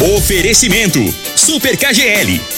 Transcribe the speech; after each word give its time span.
Oferecimento: 0.00 1.00
Super 1.34 1.76
KGL 1.76 2.57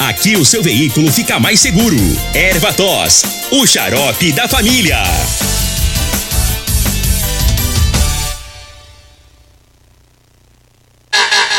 Aqui 0.00 0.34
o 0.34 0.46
seu 0.46 0.62
veículo 0.62 1.12
fica 1.12 1.38
mais 1.38 1.60
seguro. 1.60 1.98
Ervatos, 2.34 3.22
o 3.50 3.66
xarope 3.66 4.32
da 4.32 4.48
família. 4.48 4.96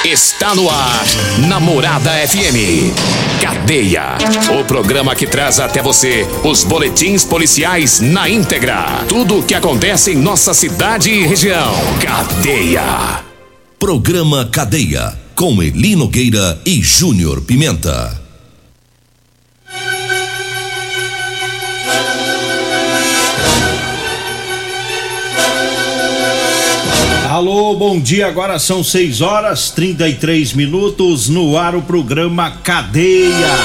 Está 0.04 0.56
no 0.56 0.68
ar, 0.68 1.06
Namorada 1.48 2.10
FM. 2.28 2.92
Cadeia. 3.40 4.18
O 4.60 4.66
programa 4.66 5.16
que 5.16 5.28
traz 5.28 5.60
até 5.60 5.84
você 5.84 6.26
os 6.44 6.64
boletins 6.64 7.24
policiais 7.24 8.00
na 8.00 8.28
íntegra. 8.28 9.06
Tudo 9.08 9.38
o 9.38 9.44
que 9.44 9.54
acontece 9.54 10.14
em 10.14 10.16
nossa 10.16 10.56
cidade 10.56 11.12
e 11.12 11.28
região. 11.28 11.76
Cadeia. 12.02 13.24
Programa 13.78 14.50
Cadeia. 14.52 15.16
Com 15.36 15.62
Eli 15.62 15.96
Nogueira 15.96 16.60
e 16.66 16.82
Júnior 16.82 17.42
Pimenta. 17.42 18.21
Alô, 27.42 27.74
bom 27.74 28.00
dia. 28.00 28.28
Agora 28.28 28.60
são 28.60 28.84
6 28.84 29.20
horas 29.20 29.72
33 29.72 30.54
minutos 30.54 31.28
no 31.28 31.58
ar 31.58 31.74
o 31.76 31.82
programa 31.82 32.52
Cadeia. 32.64 33.58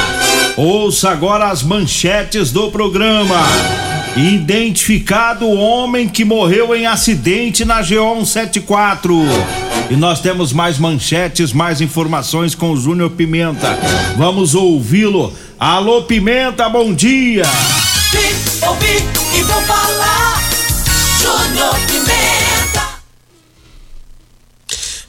Ouça 0.57 1.11
agora 1.11 1.51
as 1.51 1.63
manchetes 1.63 2.51
do 2.51 2.71
programa. 2.71 3.37
Identificado 4.17 5.45
o 5.45 5.59
homem 5.59 6.09
que 6.09 6.25
morreu 6.25 6.75
em 6.75 6.87
acidente 6.87 7.67
na 7.67 7.83
GO 7.83 8.25
174. 8.25 9.15
E 9.91 9.95
nós 9.95 10.21
temos 10.21 10.55
mais 10.55 10.79
manchetes, 10.79 11.53
mais 11.53 11.83
informações 11.83 12.55
com 12.55 12.71
o 12.71 12.79
Júnior 12.79 13.11
Pimenta. 13.11 13.79
Vamos 14.17 14.55
ouvi-lo. 14.55 15.35
Alô, 15.61 16.05
Pimenta, 16.05 16.67
bom 16.71 16.95
dia. 16.95 17.45
Vim, 18.11 18.67
ouvi 18.67 19.05
e 19.39 19.43
vou 19.43 19.61
falar. 19.61 20.43
Júnior 21.21 21.75
Pimenta. 21.75 21.96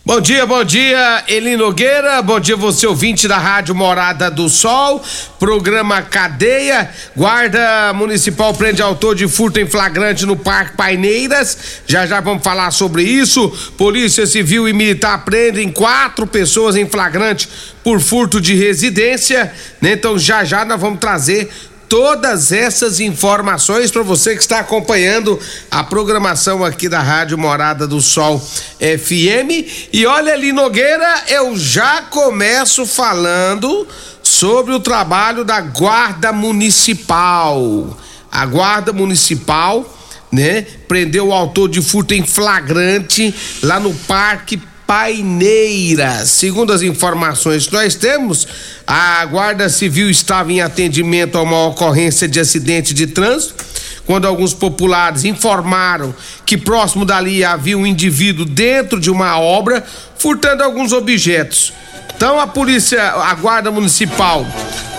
Bom 0.08 0.22
dia, 0.22 0.46
bom 0.46 0.64
dia, 0.64 1.26
Eli 1.28 1.58
Nogueira. 1.58 2.22
Bom 2.22 2.40
dia, 2.40 2.56
você 2.56 2.88
ouvinte 2.88 3.28
da 3.28 3.38
Rádio 3.38 3.76
Morada 3.76 4.32
do 4.32 4.48
Sol. 4.48 5.04
Programa 5.38 6.02
Cadeia. 6.02 6.90
Guarda 7.14 7.92
Municipal 7.94 8.54
prende 8.54 8.82
autor 8.82 9.16
de 9.16 9.28
furto 9.28 9.60
em 9.60 9.68
flagrante 9.68 10.26
no 10.26 10.38
Parque 10.38 10.78
Paineiras. 10.78 11.82
Já 11.86 12.08
já 12.08 12.22
vamos 12.22 12.42
falar 12.42 12.72
sobre 12.72 13.04
isso. 13.04 13.50
Polícia 13.78 14.26
Civil 14.26 14.70
e 14.70 14.72
Militar 14.72 15.26
prendem 15.26 15.70
quatro 15.70 16.26
pessoas 16.26 16.78
em 16.78 16.88
flagrante 16.88 17.50
por 17.84 18.00
furto 18.00 18.40
de 18.40 18.56
residência. 18.56 19.52
Né? 19.82 19.92
Então 19.92 20.18
já 20.18 20.42
já 20.46 20.64
nós 20.64 20.80
vamos 20.80 21.02
trazer 21.02 21.50
todas 21.90 22.52
essas 22.52 23.00
informações 23.00 23.92
para 23.92 24.04
você 24.04 24.36
que 24.36 24.42
está 24.42 24.60
acompanhando 24.60 25.40
a 25.72 25.84
programação 25.84 26.64
aqui 26.64 26.90
da 26.90 27.02
Rádio 27.02 27.38
Morada 27.38 27.88
do 27.88 28.02
Sol 28.02 28.40
FM. 28.80 29.90
E 29.94 30.06
olha 30.06 30.34
ali, 30.34 30.52
Nogueira, 30.52 31.24
eu 31.30 31.58
já 31.58 32.02
começo 32.04 32.86
falando 32.86 33.88
sobre 34.22 34.74
o 34.74 34.80
trabalho 34.80 35.44
da 35.44 35.62
Guarda 35.62 36.32
Municipal. 36.34 37.98
A 38.32 38.46
Guarda 38.46 38.92
Municipal, 38.92 39.86
né, 40.32 40.66
prendeu 40.88 41.28
o 41.28 41.34
autor 41.34 41.70
de 41.70 41.82
furto 41.82 42.14
em 42.14 42.26
flagrante 42.26 43.34
lá 43.64 43.80
no 43.80 43.94
Parque 43.94 44.62
Paineiras. 44.88 46.30
Segundo 46.30 46.72
as 46.72 46.82
informações 46.82 47.68
que 47.68 47.74
nós 47.74 47.94
temos, 47.94 48.48
a 48.88 49.26
Guarda 49.26 49.68
Civil 49.68 50.10
estava 50.10 50.52
em 50.52 50.62
atendimento 50.62 51.38
a 51.38 51.44
uma 51.44 51.68
ocorrência 51.68 52.26
de 52.26 52.40
acidente 52.40 52.94
de 52.94 53.06
trânsito, 53.06 53.66
quando 54.06 54.26
alguns 54.26 54.54
populares 54.54 55.26
informaram 55.26 56.16
que 56.46 56.58
próximo 56.58 57.04
dali 57.04 57.44
havia 57.44 57.78
um 57.78 57.86
indivíduo 57.86 58.46
dentro 58.46 58.98
de 58.98 59.12
uma 59.12 59.38
obra 59.38 59.84
furtando 60.18 60.64
alguns 60.64 60.94
objetos. 60.94 61.74
Então 62.16 62.40
a 62.40 62.48
polícia, 62.48 63.04
a 63.04 63.36
guarda 63.36 63.70
municipal 63.70 64.48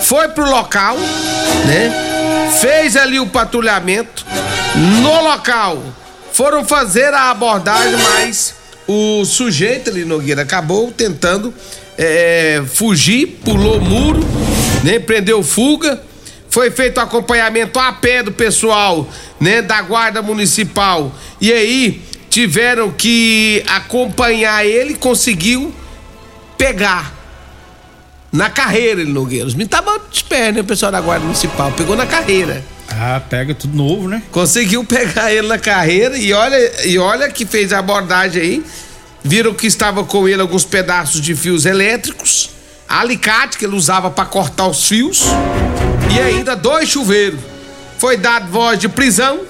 foi 0.02 0.28
pro 0.28 0.48
local, 0.48 0.98
né? 1.66 2.50
Fez 2.60 2.94
ali 2.94 3.18
o 3.18 3.26
patrulhamento. 3.26 4.26
No 5.00 5.22
local 5.22 5.82
foram 6.32 6.64
fazer 6.64 7.12
a 7.14 7.30
abordagem, 7.30 7.96
mas 7.96 8.57
o 8.88 9.22
sujeito 9.26 9.90
ali, 9.90 10.04
Nogueira, 10.06 10.42
acabou 10.42 10.90
tentando 10.90 11.52
é, 11.98 12.62
fugir, 12.66 13.38
pulou 13.44 13.76
o 13.76 13.80
muro, 13.80 14.20
né? 14.82 14.98
Prendeu 14.98 15.42
fuga. 15.42 16.02
Foi 16.48 16.70
feito 16.70 16.98
acompanhamento 16.98 17.78
a 17.78 17.92
pé 17.92 18.22
do 18.22 18.32
pessoal, 18.32 19.06
né? 19.38 19.60
Da 19.60 19.82
guarda 19.82 20.22
municipal. 20.22 21.12
E 21.38 21.52
aí 21.52 22.02
tiveram 22.30 22.90
que 22.90 23.62
acompanhar 23.68 24.64
ele, 24.64 24.94
conseguiu 24.94 25.72
pegar. 26.56 27.14
Na 28.32 28.48
carreira, 28.48 29.02
ele 29.02 29.12
Nogueira. 29.12 29.44
Meninos 29.46 29.66
estavam 29.66 30.00
de 30.10 30.24
pé, 30.24 30.50
né? 30.50 30.60
O 30.62 30.64
pessoal 30.64 30.90
da 30.90 31.00
guarda 31.00 31.24
municipal. 31.24 31.70
Pegou 31.72 31.94
na 31.94 32.06
carreira. 32.06 32.64
Ah, 32.90 33.20
pega 33.28 33.54
tudo 33.54 33.76
novo, 33.76 34.08
né? 34.08 34.22
Conseguiu 34.30 34.82
pegar 34.84 35.32
ele 35.32 35.46
na 35.46 35.58
carreira 35.58 36.16
e 36.16 36.32
olha, 36.32 36.86
e 36.86 36.98
olha 36.98 37.30
que 37.30 37.44
fez 37.44 37.72
a 37.72 37.78
abordagem 37.78 38.42
aí. 38.42 38.64
Viram 39.22 39.52
que 39.52 39.66
estava 39.66 40.04
com 40.04 40.28
ele 40.28 40.40
alguns 40.40 40.64
pedaços 40.64 41.20
de 41.20 41.34
fios 41.34 41.66
elétricos, 41.66 42.50
alicate 42.88 43.58
que 43.58 43.64
ele 43.64 43.74
usava 43.74 44.10
para 44.10 44.24
cortar 44.24 44.68
os 44.68 44.86
fios 44.86 45.24
e 46.14 46.20
ainda 46.20 46.54
dois 46.54 46.88
chuveiros. 46.88 47.40
Foi 47.98 48.16
dado 48.16 48.50
voz 48.50 48.78
de 48.78 48.88
prisão 48.88 49.40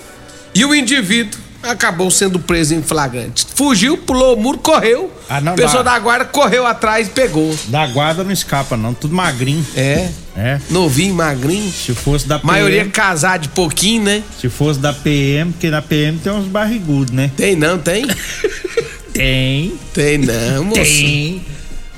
e 0.55 0.65
o 0.65 0.75
indivíduo 0.75 1.39
acabou 1.69 2.11
sendo 2.11 2.39
preso 2.39 2.75
em 2.75 2.83
flagrante. 2.83 3.47
Fugiu, 3.55 3.97
pulou 3.99 4.37
o 4.37 4.41
muro, 4.41 4.59
correu. 4.59 5.13
Ah, 5.29 5.41
não 5.41 5.55
dá. 5.55 5.83
da 5.83 5.99
guarda 5.99 6.25
correu 6.25 6.67
atrás 6.67 7.07
e 7.09 7.11
pegou. 7.11 7.55
Da 7.69 7.87
guarda 7.87 8.25
não 8.25 8.33
escapa, 8.33 8.77
não. 8.77 8.95
Tudo 8.95 9.15
magrinho. 9.15 9.65
É, 9.77 10.09
É. 10.37 10.61
novinho, 10.71 11.15
magrinho. 11.15 11.71
Se 11.73 11.95
fosse 11.95 12.27
da 12.27 12.39
PM. 12.39 12.47
Maioria 12.53 12.85
casar 12.89 13.39
de 13.39 13.49
pouquinho, 13.49 14.03
né? 14.05 14.23
Se 14.41 14.49
fosse 14.49 14.79
da 14.81 14.93
PM, 14.93 15.53
porque 15.53 15.71
na 15.71 15.83
PM 15.83 16.19
tem 16.19 16.33
uns 16.33 16.47
barrigudos, 16.47 17.13
né? 17.13 17.31
Tem 17.37 17.55
não, 17.57 17.79
tem? 17.79 18.05
Tem. 19.13 19.73
Tem 19.93 20.19
não, 20.19 20.65
moço. 20.65 20.81
Tem. 20.83 21.45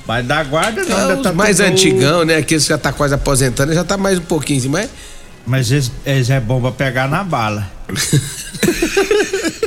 Mas 0.07 0.27
da 0.27 0.43
guarda 0.43 0.83
não, 0.85 0.97
ainda 1.11 1.17
tá 1.19 1.33
mais 1.33 1.59
tudo- 1.59 1.67
antigão, 1.67 2.25
né? 2.25 2.37
Aqueles 2.37 2.63
que 2.65 2.71
já 2.71 2.79
tá 2.79 2.93
quase 2.93 3.13
aposentando, 3.15 3.73
já 3.75 3.85
tá 3.85 3.97
mais 3.97 4.19
um 4.19 4.23
pouquinho, 4.23 4.59
assim, 4.59 4.69
mas. 4.69 4.89
Mas 5.47 5.71
eles, 5.71 5.91
eles 6.07 6.31
é 6.31 6.39
bom 6.41 6.61
pra 6.61 6.71
pegar 6.73 7.09
na 7.09 7.23
bala. 7.25 7.71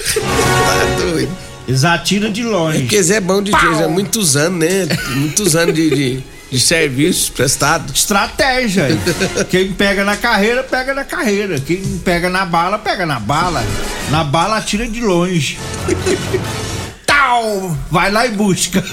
Eles 1.67 1.83
atiram 1.83 2.31
de 2.31 2.43
longe. 2.43 2.79
Porque 2.81 2.97
é 2.97 3.19
bom 3.21 3.41
de 3.41 3.51
dia, 3.51 3.73
já 3.75 3.87
muitos 3.87 4.35
anos, 4.35 4.59
né? 4.59 4.87
Muitos 5.15 5.55
anos 5.55 5.73
de, 5.73 5.89
de, 5.89 6.23
de 6.51 6.59
serviço 6.59 7.31
prestado. 7.31 7.91
Estratégia. 7.93 8.87
Quem 9.49 9.71
pega 9.71 10.03
na 10.03 10.17
carreira, 10.17 10.61
pega 10.63 10.93
na 10.93 11.03
carreira. 11.05 11.59
Quem 11.59 11.81
pega 12.03 12.29
na 12.29 12.45
bala, 12.45 12.77
pega 12.77 13.05
na 13.05 13.19
bala. 13.19 13.63
Na 14.11 14.23
bala, 14.23 14.57
atira 14.57 14.85
de 14.87 14.99
longe. 14.99 15.57
Tal! 17.05 17.77
Vai 17.89 18.11
lá 18.11 18.25
e 18.27 18.31
busca. 18.31 18.83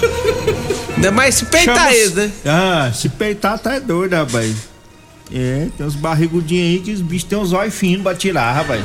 Ainda 0.95 1.11
mais 1.11 1.35
se 1.35 1.45
peitar 1.47 1.75
Chama- 1.77 1.93
eles, 1.93 2.15
né? 2.15 2.31
Ah, 2.47 2.91
se 2.95 3.09
peitar 3.09 3.59
tá 3.59 3.79
doido, 3.81 4.15
rapaz. 4.15 4.55
É, 5.35 5.67
tem 5.77 5.87
uns 5.87 5.95
barrigudinhos 5.97 6.67
aí 6.67 6.79
que 6.81 6.93
os 6.93 7.01
bichos 7.01 7.29
tem 7.29 7.39
uns 7.39 7.53
olhos 7.53 7.75
finos 7.75 8.03
pra 8.03 8.15
tirar, 8.15 8.53
rapaz. 8.53 8.83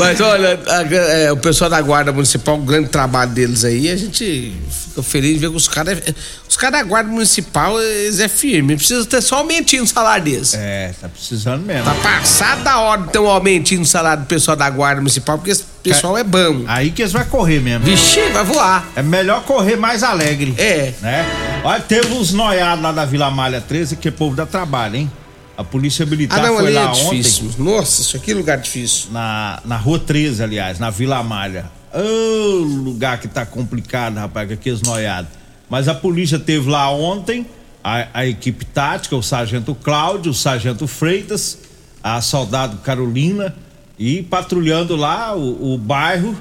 Mas 0.00 0.20
olha, 0.20 0.58
a- 0.66 0.82
é, 0.94 1.32
o 1.32 1.36
pessoal 1.36 1.70
da 1.70 1.80
Guarda 1.80 2.12
Municipal, 2.12 2.56
o 2.56 2.62
grande 2.62 2.88
trabalho 2.88 3.30
deles 3.30 3.64
aí, 3.64 3.90
a 3.90 3.96
gente 3.96 4.54
fica 4.70 5.02
feliz 5.02 5.34
de 5.34 5.38
ver 5.38 5.50
que 5.50 5.56
os 5.56 5.68
caras. 5.68 6.00
Os 6.48 6.56
caras 6.56 6.80
da 6.80 6.82
Guarda 6.84 7.08
Municipal, 7.10 7.80
eles 7.80 8.18
é 8.18 8.26
firme. 8.28 8.74
Precisa 8.76 9.04
ter 9.06 9.20
só 9.22 9.36
um 9.36 9.38
aumentinho 9.40 9.82
no 9.82 9.88
salário 9.88 10.24
deles. 10.24 10.52
É, 10.54 10.92
tá 11.00 11.08
precisando 11.08 11.64
mesmo. 11.64 11.84
Tá 11.84 11.94
passado 11.94 12.64
da 12.64 12.78
hora 12.80 13.02
de 13.02 13.10
ter 13.10 13.18
um 13.20 13.28
aumentinho 13.28 13.80
no 13.80 13.86
salário 13.86 14.24
do 14.24 14.26
pessoal 14.26 14.56
da 14.56 14.68
Guarda 14.68 15.00
Municipal, 15.00 15.38
porque 15.38 15.52
esse 15.52 15.64
pessoal 15.82 16.18
é 16.18 16.24
bom. 16.24 16.64
Aí 16.66 16.90
que 16.90 17.02
eles 17.02 17.12
vão 17.12 17.24
correr 17.26 17.60
mesmo. 17.60 17.84
Vixe, 17.84 18.20
vai 18.30 18.44
voar. 18.44 18.88
É 18.96 19.02
melhor 19.02 19.42
correr 19.44 19.76
mais 19.76 20.02
alegre. 20.02 20.54
É. 20.58 20.92
Né? 21.00 21.26
Olha, 21.62 21.80
teve 21.80 22.12
uns 22.14 22.32
noiados 22.32 22.82
lá 22.82 22.90
da 22.90 23.04
Vila 23.04 23.30
Malha 23.30 23.60
13 23.60 23.96
que 23.96 24.08
é 24.08 24.10
povo 24.10 24.34
dá 24.34 24.44
trabalho, 24.44 24.96
hein? 24.96 25.12
A 25.60 25.64
polícia 25.64 26.06
militar 26.06 26.38
Ah, 26.38 26.46
não, 26.48 26.56
foi 26.56 26.66
ali 26.66 26.74
lá 26.74 26.90
é 26.90 26.92
difícil. 26.92 27.48
ontem, 27.48 27.62
Nossa, 27.62 28.00
isso 28.00 28.16
aqui 28.16 28.30
é 28.32 28.34
lugar 28.34 28.58
difícil. 28.58 29.10
na, 29.12 29.60
na 29.64 29.76
rua 29.76 29.98
13, 29.98 30.42
aliás, 30.42 30.78
na 30.78 30.88
Vila 30.90 31.22
Malha. 31.22 31.70
Ô, 31.92 32.58
lugar 32.62 33.18
que 33.20 33.28
tá 33.28 33.44
complicado, 33.44 34.16
rapaz, 34.16 34.48
com 34.48 34.54
aqueles 34.54 34.80
noiados. 34.80 35.30
Mas 35.68 35.86
a 35.86 35.94
polícia 35.94 36.38
teve 36.38 36.68
lá 36.70 36.90
ontem, 36.90 37.46
a, 37.84 38.06
a 38.14 38.26
equipe 38.26 38.64
tática, 38.64 39.14
o 39.14 39.22
sargento 39.22 39.74
Cláudio, 39.74 40.32
o 40.32 40.34
sargento 40.34 40.86
Freitas, 40.86 41.58
a 42.02 42.20
soldado 42.22 42.78
Carolina, 42.78 43.54
e 43.98 44.22
patrulhando 44.22 44.96
lá 44.96 45.36
o, 45.36 45.74
o 45.74 45.78
bairro, 45.78 46.34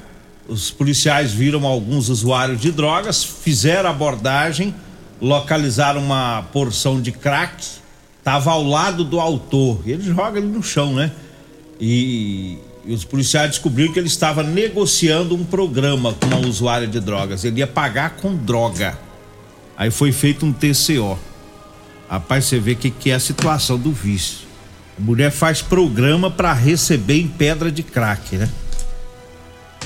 os 0.47 0.71
policiais 0.71 1.31
viram 1.33 1.65
alguns 1.65 2.07
usuários 2.09 2.59
de 2.61 2.71
drogas, 2.71 3.23
fizeram 3.23 3.89
abordagem, 3.89 4.73
localizaram 5.21 6.01
uma 6.01 6.43
porção 6.53 7.01
de 7.01 7.11
crack, 7.11 7.65
tava 8.23 8.51
ao 8.51 8.63
lado 8.63 9.03
do 9.03 9.19
autor. 9.19 9.81
Ele 9.85 10.03
joga 10.03 10.39
ali 10.39 10.47
no 10.47 10.61
chão, 10.61 10.93
né? 10.93 11.11
E, 11.79 12.57
e 12.85 12.93
os 12.93 13.03
policiais 13.03 13.51
descobriram 13.51 13.93
que 13.93 13.99
ele 13.99 14.07
estava 14.07 14.43
negociando 14.43 15.35
um 15.35 15.45
programa 15.45 16.13
com 16.13 16.27
uma 16.27 16.39
usuária 16.47 16.87
de 16.87 16.99
drogas. 16.99 17.43
Ele 17.43 17.59
ia 17.59 17.67
pagar 17.67 18.17
com 18.17 18.35
droga. 18.35 18.97
Aí 19.77 19.91
foi 19.91 20.11
feito 20.11 20.45
um 20.45 20.51
TCO. 20.51 21.17
Rapaz, 22.09 22.45
você 22.45 22.59
vê 22.59 22.73
o 22.73 22.75
que, 22.75 22.89
que 22.89 23.11
é 23.11 23.15
a 23.15 23.19
situação 23.19 23.77
do 23.77 23.91
vício. 23.91 24.47
A 24.97 25.01
mulher 25.01 25.31
faz 25.31 25.61
programa 25.61 26.29
para 26.29 26.51
receber 26.51 27.21
em 27.21 27.27
pedra 27.27 27.71
de 27.71 27.83
crack, 27.83 28.35
né? 28.35 28.49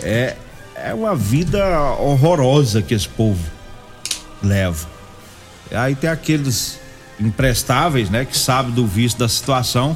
É, 0.01 0.35
é 0.75 0.93
uma 0.93 1.15
vida 1.15 1.79
horrorosa 1.99 2.81
que 2.81 2.93
esse 2.93 3.07
povo 3.07 3.43
leva. 4.41 4.87
Aí 5.71 5.95
tem 5.95 6.09
aqueles 6.09 6.79
imprestáveis, 7.19 8.09
né, 8.09 8.25
que 8.25 8.37
sabem 8.37 8.71
do 8.71 8.85
vício 8.85 9.19
da 9.19 9.27
situação 9.27 9.95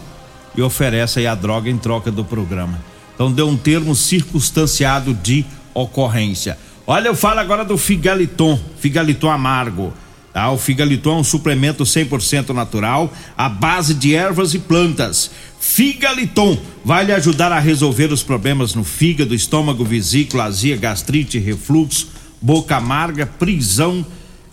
e 0.55 0.61
oferece 0.61 1.19
aí 1.19 1.27
a 1.27 1.35
droga 1.35 1.69
em 1.69 1.77
troca 1.77 2.11
do 2.11 2.23
programa. 2.23 2.79
Então 3.13 3.31
deu 3.31 3.47
um 3.47 3.57
termo 3.57 3.95
circunstanciado 3.95 5.13
de 5.13 5.45
ocorrência. 5.73 6.57
Olha, 6.85 7.07
eu 7.07 7.15
falo 7.15 7.39
agora 7.39 7.65
do 7.65 7.77
Figaliton, 7.77 8.59
Figaliton 8.79 9.29
amargo. 9.29 9.93
Tá? 10.33 10.51
O 10.51 10.57
Figaliton 10.57 11.17
é 11.17 11.19
um 11.21 11.23
suplemento 11.23 11.83
100% 11.83 12.49
natural, 12.49 13.11
à 13.35 13.49
base 13.49 13.93
de 13.93 14.15
ervas 14.15 14.53
e 14.53 14.59
plantas. 14.59 15.31
Figaliton 15.59 16.57
vai 16.85 17.05
lhe 17.05 17.11
ajudar 17.11 17.51
a 17.51 17.59
resolver 17.59 18.13
os 18.13 18.23
problemas 18.23 18.73
no 18.75 18.83
fígado, 18.83 19.33
estômago, 19.33 19.83
vesícula, 19.83 20.45
azia, 20.45 20.77
gastrite, 20.77 21.39
refluxo, 21.39 22.09
boca 22.41 22.75
amarga, 22.77 23.25
prisão 23.25 24.05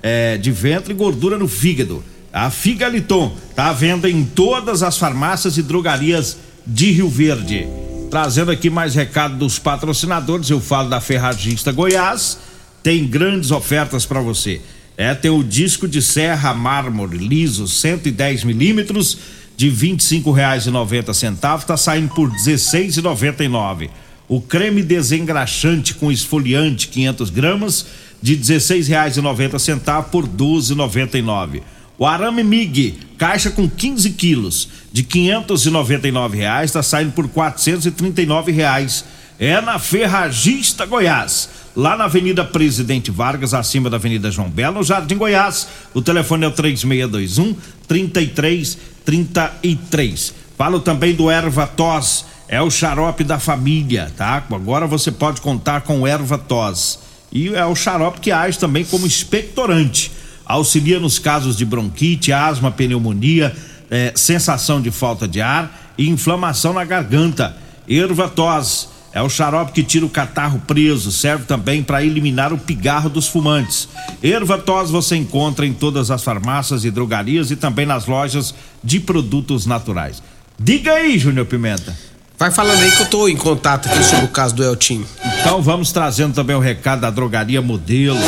eh, 0.03 0.39
de 0.39 0.51
ventre 0.51 0.93
e 0.93 0.97
gordura 0.97 1.39
no 1.39 1.47
fígado. 1.47 2.03
A 2.35 2.51
Figaliton 2.51 3.33
está 3.49 3.69
à 3.69 3.73
venda 3.73 4.11
em 4.11 4.25
todas 4.25 4.83
as 4.83 4.99
farmácias 4.99 5.57
e 5.57 5.63
drogarias 5.63 6.37
de 6.67 6.91
Rio 6.91 7.09
Verde. 7.09 7.65
Trazendo 8.11 8.51
aqui 8.51 8.69
mais 8.69 8.97
recado 8.97 9.37
dos 9.37 9.61
patrocinadores, 9.61 10.51
eu 10.51 10.61
falo 10.61 10.91
da 10.91 11.01
Ferragista 11.01 11.71
Goiás, 11.71 12.41
tem 12.83 13.07
grandes 13.07 13.53
ofertas 13.53 14.05
para 14.05 14.21
você. 14.21 14.61
É, 14.97 15.15
tem 15.15 15.31
o 15.31 15.45
disco 15.45 15.87
de 15.87 16.03
serra 16.03 16.53
mármore 16.53 17.19
liso 17.19 17.69
110 17.69 18.43
milímetros 18.43 19.17
de 19.57 19.69
R$ 19.69 19.77
25,90, 19.77 21.65
tá 21.65 21.77
saindo 21.77 22.13
por 22.17 22.29
R$ 22.29 22.37
16,99. 22.37 23.91
O 24.27 24.41
creme 24.41 24.83
desengraxante 24.83 25.95
com 25.95 26.11
esfoliante 26.11 26.89
500 26.89 27.31
gramas 27.31 27.87
de 28.21 28.35
R$ 28.35 28.41
16,90 28.41 30.07
por 30.07 30.25
R$ 30.25 30.31
12,99. 30.37 31.63
O 31.97 32.05
arame 32.05 32.43
MIG, 32.43 32.99
caixa 33.17 33.51
com 33.51 33.69
15 33.69 34.11
quilos, 34.11 34.69
de 34.93 35.05
599 35.05 36.37
reais, 36.37 36.71
está 36.71 36.83
saindo 36.83 37.13
por 37.13 37.29
439 37.29 38.51
reais. 38.51 39.05
É 39.39 39.61
na 39.61 39.79
Ferragista 39.79 40.85
Goiás, 40.87 41.49
lá 41.77 41.97
na 41.97 42.03
Avenida 42.05 42.45
Presidente 42.45 43.13
Vargas, 43.13 43.55
acima 43.55 43.89
da 43.89 43.97
Avenida 43.97 44.29
João 44.29 44.51
Belo, 44.51 44.79
no 44.79 44.85
Jardim 44.85 45.17
Goiás. 45.17 45.69
O 45.93 46.03
telefone 46.03 46.45
é 46.45 46.49
o 46.49 46.53
3621 46.53 47.55
3333. 47.87 50.35
Falo 50.59 50.81
também 50.81 51.15
do 51.15 51.31
Erva 51.31 51.65
Tos, 51.67 52.25
é 52.49 52.61
o 52.61 52.71
xarope 52.71 53.23
da 53.23 53.39
família, 53.39 54.13
tá? 54.17 54.43
Agora 54.51 54.89
você 54.89 55.13
pode 55.13 55.41
contar 55.41 55.83
com 55.83 56.05
Erva 56.07 56.39
Tos. 56.39 56.99
E 57.33 57.55
é 57.55 57.65
o 57.65 57.77
xarope 57.77 58.21
que 58.21 58.33
age 58.33 58.59
também 58.59 58.85
como 58.85 59.07
expectorante 59.07 60.11
auxilia 60.55 61.01
nos 61.01 61.19
casos 61.19 61.57
de 61.57 61.65
bronquite, 61.65 62.33
asma, 62.33 62.71
pneumonia, 62.71 63.55
eh, 63.91 64.13
sensação 64.15 64.81
de 64.81 64.91
falta 64.91 65.27
de 65.27 65.41
ar 65.41 65.95
e 65.99 66.09
inflamação 66.09 66.73
na 66.73 66.85
garganta. 66.85 67.57
Ervatós 67.89 68.89
é 69.13 69.23
o 69.23 69.29
xarope 69.29 69.73
que 69.73 69.83
tira 69.83 70.05
o 70.05 70.11
catarro 70.11 70.61
preso, 70.67 71.13
serve 71.13 71.45
também 71.45 71.83
para 71.83 72.05
eliminar 72.05 72.53
o 72.53 72.59
pigarro 72.59 73.09
dos 73.09 73.29
fumantes. 73.29 73.89
Ervatós 74.23 74.91
você 74.91 75.17
encontra 75.17 75.67
em 75.67 75.73
todas 75.73 76.11
as 76.11 76.23
farmácias 76.23 76.85
e 76.85 76.91
drogarias 76.91 77.51
e 77.51 77.57
também 77.57 77.87
nas 77.87 78.07
lojas 78.07 78.55
de 78.83 78.99
produtos 78.99 79.67
naturais. 79.67 80.23
Diga 80.59 80.93
aí, 80.95 81.19
Júnior 81.19 81.47
Pimenta. 81.47 81.97
Vai 82.39 82.51
falando 82.51 82.83
aí 82.83 82.91
que 82.91 83.03
eu 83.03 83.07
tô 83.07 83.29
em 83.29 83.37
contato 83.37 83.89
aqui 83.89 84.03
sobre 84.03 84.25
o 84.25 84.29
caso 84.29 84.55
do 84.55 84.65
Eltinho. 84.65 85.07
Então 85.41 85.63
vamos 85.63 85.93
trazendo 85.93 86.35
também 86.35 86.57
o 86.57 86.61
recado 86.61 87.01
da 87.01 87.11
drogaria 87.11 87.63
Modelo. 87.63 88.19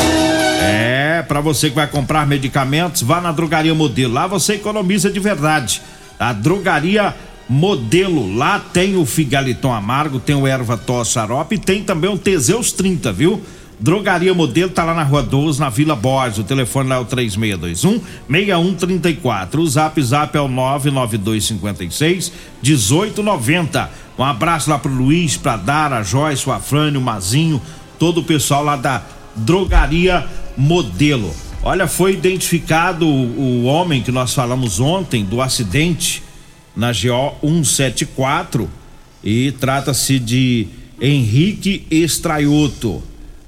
É, 0.59 1.23
para 1.27 1.39
você 1.39 1.69
que 1.69 1.75
vai 1.75 1.87
comprar 1.87 2.25
medicamentos, 2.25 3.01
vá 3.01 3.21
na 3.21 3.31
drogaria 3.31 3.73
Modelo. 3.73 4.13
Lá 4.13 4.27
você 4.27 4.53
economiza 4.53 5.11
de 5.11 5.19
verdade. 5.19 5.81
A 6.19 6.33
drogaria 6.33 7.15
Modelo, 7.49 8.35
lá 8.35 8.59
tem 8.59 8.97
o 8.97 9.05
Figaliton 9.05 9.71
Amargo, 9.73 10.19
tem 10.19 10.35
o 10.35 10.45
Erva 10.45 10.75
Tos 10.75 11.09
Xarope 11.09 11.55
e 11.55 11.59
tem 11.59 11.81
também 11.81 12.09
o 12.09 12.17
Teseus 12.17 12.73
30, 12.73 13.13
viu? 13.13 13.41
Drogaria 13.79 14.33
Modelo 14.33 14.71
tá 14.71 14.83
lá 14.83 14.93
na 14.93 15.03
Rua 15.03 15.21
12, 15.21 15.59
na 15.59 15.69
Vila 15.69 15.95
Borges. 15.95 16.39
O 16.39 16.43
telefone 16.43 16.89
lá 16.89 16.95
é 16.95 16.99
o 16.99 17.05
3621 17.05 18.01
6134. 18.29 19.61
O 19.61 19.67
Zap 19.67 20.01
Zap 20.01 20.35
é 20.35 20.41
o 20.41 20.47
99256 20.47 22.33
1890. 22.63 23.89
Um 24.17 24.23
abraço 24.23 24.69
lá 24.69 24.79
pro 24.79 24.91
Luiz, 24.91 25.37
pra 25.37 25.55
Dara, 25.55 26.01
Joyce, 26.01 26.49
o 26.49 26.51
Afrânio, 26.51 26.99
o 26.99 27.03
Mazinho, 27.03 27.61
todo 27.99 28.21
o 28.21 28.23
pessoal 28.23 28.63
lá 28.63 28.75
da 28.75 29.03
Drogaria 29.35 30.25
Modelo. 30.57 31.33
Olha, 31.61 31.87
foi 31.87 32.13
identificado 32.13 33.07
o, 33.07 33.39
o 33.39 33.63
homem 33.65 34.01
que 34.01 34.11
nós 34.11 34.33
falamos 34.33 34.79
ontem 34.79 35.23
do 35.23 35.41
acidente 35.41 36.23
na 36.75 36.91
GO 36.91 37.35
174 37.41 38.69
e 39.23 39.51
trata-se 39.53 40.19
de 40.19 40.67
Henrique 40.99 41.85
Estraioto. 41.91 43.03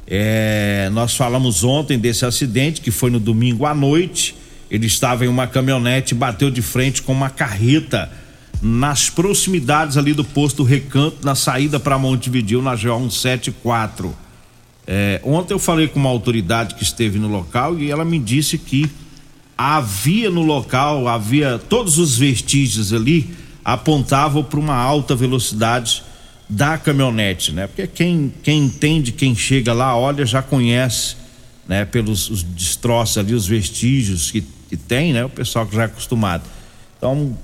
É, 0.06 0.90
nós 0.92 1.16
falamos 1.16 1.64
ontem 1.64 1.98
desse 1.98 2.26
acidente 2.26 2.82
que 2.82 2.92
foi 2.92 3.10
no 3.10 3.20
domingo 3.20 3.66
à 3.66 3.74
noite. 3.74 4.36
Ele 4.70 4.88
estava 4.88 5.26
em 5.26 5.28
uma 5.28 5.48
caminhonete 5.48 6.14
e 6.14 6.18
bateu 6.18 6.52
de 6.52 6.62
frente 6.62 7.02
com 7.02 7.12
uma 7.12 7.30
carreta 7.30 8.12
nas 8.62 9.10
proximidades 9.10 9.98
ali 9.98 10.14
do 10.14 10.24
posto 10.24 10.64
Recanto, 10.64 11.18
na 11.24 11.34
saída 11.34 11.80
para 11.80 11.98
Montevideo, 11.98 12.62
na 12.62 12.76
GO 12.76 13.10
174. 13.10 14.16
É, 14.92 15.22
ontem 15.24 15.54
eu 15.54 15.60
falei 15.60 15.88
com 15.88 16.00
uma 16.00 16.10
autoridade 16.10 16.74
que 16.74 16.82
esteve 16.82 17.20
no 17.20 17.28
local 17.28 17.78
e 17.78 17.92
ela 17.92 18.04
me 18.04 18.18
disse 18.18 18.58
que 18.58 18.90
havia 19.56 20.32
no 20.32 20.42
local, 20.42 21.08
havia 21.08 21.60
todos 21.60 22.00
os 22.00 22.18
vestígios 22.18 22.92
ali 22.92 23.30
apontavam 23.64 24.44
para 24.44 24.60
uma 24.60 24.74
alta 24.74 25.16
velocidade 25.16 26.02
da 26.50 26.76
caminhonete, 26.76 27.52
né? 27.52 27.68
Porque 27.68 27.86
quem, 27.86 28.34
quem 28.42 28.64
entende, 28.64 29.12
quem 29.12 29.36
chega 29.36 29.74
lá, 29.74 29.96
olha, 29.96 30.26
já 30.26 30.42
conhece, 30.42 31.18
né? 31.68 31.86
Pelos 31.86 32.28
os 32.32 32.42
destroços 32.42 33.20
ali, 33.20 33.36
os 33.36 33.46
vestígios 33.46 34.32
que, 34.32 34.42
que 34.42 34.76
tem, 34.76 35.14
né? 35.14 35.24
O 35.24 35.30
pessoal 35.30 35.68
que 35.68 35.76
já 35.76 35.84
é 35.84 35.86
acostumado. 35.86 36.42
Então, 36.98 37.38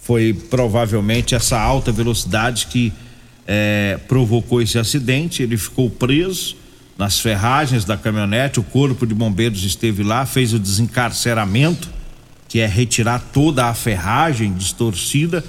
foi 0.00 0.32
provavelmente 0.50 1.36
essa 1.36 1.60
alta 1.60 1.92
velocidade 1.92 2.66
que 2.66 2.92
é, 3.46 3.98
provocou 4.08 4.60
esse 4.60 4.78
acidente. 4.78 5.42
Ele 5.42 5.56
ficou 5.56 5.90
preso 5.90 6.56
nas 6.96 7.18
ferragens 7.18 7.84
da 7.84 7.96
caminhonete. 7.96 8.60
O 8.60 8.62
corpo 8.62 9.06
de 9.06 9.14
bombeiros 9.14 9.64
esteve 9.64 10.02
lá, 10.02 10.26
fez 10.26 10.52
o 10.52 10.58
desencarceramento, 10.58 11.88
que 12.48 12.60
é 12.60 12.66
retirar 12.66 13.18
toda 13.32 13.66
a 13.66 13.74
ferragem 13.74 14.52
distorcida 14.52 15.44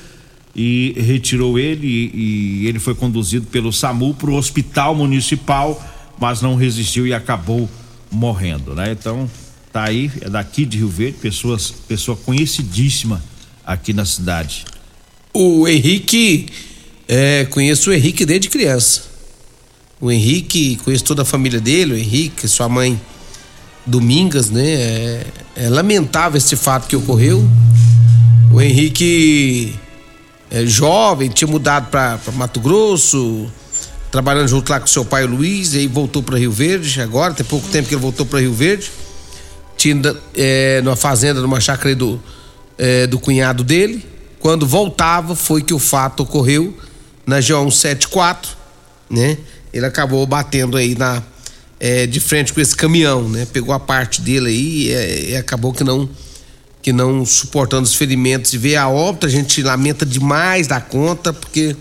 e 0.56 0.94
retirou 0.98 1.58
ele 1.58 1.88
e, 1.88 2.62
e 2.62 2.68
ele 2.68 2.80
foi 2.80 2.94
conduzido 2.94 3.48
pelo 3.48 3.74
SAMU 3.74 4.14
para 4.14 4.30
o 4.30 4.36
hospital 4.36 4.94
municipal, 4.94 5.82
mas 6.20 6.42
não 6.42 6.56
resistiu 6.56 7.08
e 7.08 7.14
acabou 7.14 7.70
morrendo, 8.12 8.76
né? 8.76 8.92
Então 8.92 9.30
tá 9.72 9.86
aí, 9.86 10.12
é 10.22 10.30
daqui 10.30 10.66
de 10.66 10.78
Rio 10.78 10.88
Verde, 10.88 11.18
pessoas, 11.18 11.72
pessoa 11.72 12.16
conhecidíssima 12.16 13.22
aqui 13.66 13.92
na 13.92 14.06
cidade. 14.06 14.66
O 15.34 15.68
Henrique, 15.68 16.46
é, 17.08 17.46
conheço 17.46 17.90
o 17.90 17.94
Henrique 17.94 18.26
desde 18.26 18.50
criança. 18.50 19.04
O 20.00 20.12
Henrique, 20.12 20.78
conheço 20.84 21.04
toda 21.04 21.22
a 21.22 21.26
família 21.26 21.60
dele, 21.60 21.94
o 21.94 21.98
Henrique, 21.98 22.48
sua 22.48 22.68
mãe 22.68 23.00
Domingas, 23.86 24.50
né? 24.50 24.66
É, 24.66 25.26
é 25.58 25.70
lamentável 25.70 26.38
esse 26.38 26.56
fato 26.56 26.88
que 26.88 26.96
ocorreu. 26.96 27.46
O 28.52 28.62
Henrique 28.62 29.76
é 30.50 30.66
jovem, 30.66 31.30
tinha 31.30 31.48
mudado 31.48 31.90
para 31.90 32.20
Mato 32.34 32.62
Grosso, 32.62 33.52
trabalhando 34.12 34.48
junto 34.48 34.70
lá 34.70 34.80
com 34.80 34.88
seu 34.88 35.04
pai 35.04 35.26
Luiz, 35.26 35.74
e 35.74 35.80
aí 35.80 35.88
voltou 35.88 36.24
para 36.24 36.38
Rio 36.38 36.52
Verde. 36.52 37.02
Agora, 37.02 37.34
tem 37.34 37.46
pouco 37.46 37.68
tempo 37.70 37.90
que 37.90 37.96
ele 37.96 38.02
voltou 38.02 38.26
para 38.26 38.40
Rio 38.40 38.54
Verde. 38.54 38.90
Tinha 39.76 40.16
é, 40.36 40.82
numa 40.82 40.96
fazenda, 40.96 41.42
numa 41.42 41.60
chácara 41.60 41.94
do, 41.96 42.22
é, 42.78 43.06
do 43.06 43.20
cunhado 43.20 43.64
dele. 43.64 44.06
Quando 44.40 44.66
voltava, 44.66 45.36
foi 45.36 45.62
que 45.62 45.74
o 45.74 45.80
fato 45.80 46.24
ocorreu 46.24 46.74
na 47.26 47.40
G174, 47.40 48.50
né? 49.10 49.38
Ele 49.74 49.86
acabou 49.86 50.26
batendo 50.26 50.78
aí 50.78 50.96
na 50.96 51.24
é, 51.80 52.08
de 52.08 52.20
frente 52.20 52.54
com 52.54 52.62
esse 52.62 52.76
caminhão, 52.76 53.28
né? 53.28 53.46
Pegou 53.52 53.74
a 53.74 53.80
parte 53.80 54.22
dele 54.22 54.48
aí 54.48 54.88
e, 54.90 55.32
e 55.32 55.36
acabou 55.36 55.74
que 55.74 55.84
não 55.84 56.10
que 56.82 56.92
não 56.92 57.26
suportando 57.26 57.84
os 57.84 57.96
ferimentos 57.96 58.52
e 58.54 58.58
ver 58.58 58.76
a 58.76 58.90
óbito, 58.90 59.26
a 59.26 59.30
gente 59.30 59.64
lamenta 59.64 60.06
demais 60.06 60.68
da 60.68 60.82
conta, 60.82 61.32
porque 61.32 61.74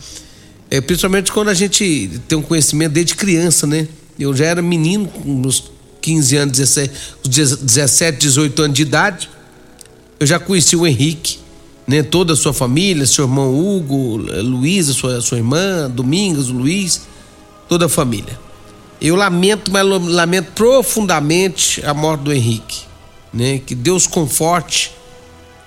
é, 0.70 0.80
principalmente 0.80 1.32
quando 1.32 1.48
a 1.48 1.54
gente 1.54 2.20
tem 2.28 2.38
um 2.38 2.42
conhecimento 2.42 2.92
desde 2.92 3.16
criança, 3.16 3.66
né? 3.66 3.88
Eu 4.16 4.34
já 4.34 4.46
era 4.46 4.62
menino, 4.62 5.08
com 5.08 5.34
meus 5.34 5.72
15 6.00 6.36
anos, 6.36 6.56
17, 6.56 6.94
17, 7.24 8.18
18 8.18 8.62
anos 8.62 8.76
de 8.76 8.82
idade, 8.82 9.28
eu 10.20 10.26
já 10.26 10.38
conheci 10.38 10.76
o 10.76 10.86
Henrique, 10.86 11.40
né? 11.86 12.02
Toda 12.02 12.32
a 12.32 12.36
sua 12.36 12.52
família, 12.52 13.06
seu 13.06 13.24
irmão 13.24 13.54
Hugo, 13.54 14.16
Luísa, 14.16 14.92
sua, 14.92 15.20
sua 15.20 15.38
irmã, 15.38 15.90
Domingos, 15.90 16.48
Luiz, 16.48 17.02
toda 17.68 17.86
a 17.86 17.88
família. 17.88 18.38
Eu 19.00 19.16
lamento, 19.16 19.70
mas 19.72 19.84
lamento 19.84 20.52
profundamente 20.52 21.84
a 21.84 21.92
morte 21.92 22.22
do 22.22 22.32
Henrique 22.32 22.92
né? 23.32 23.60
Que 23.64 23.74
Deus 23.74 24.06
conforte. 24.06 24.92